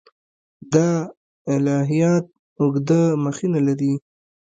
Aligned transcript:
دا 0.73 0.89
الهیات 1.55 2.25
اوږده 2.59 3.01
مخینه 3.23 3.59
لري. 3.67 3.93